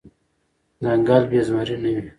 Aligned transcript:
ځنګل 0.83 1.23
بی 1.29 1.39
زمري 1.47 1.75
نه 1.83 1.89
وي. 1.95 2.01